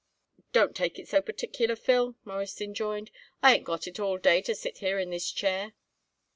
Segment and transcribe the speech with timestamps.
[0.51, 3.11] "Don't take it so particular, Phil," Morris enjoined.
[3.43, 5.73] "I ain't got it all day to sit here in this chair."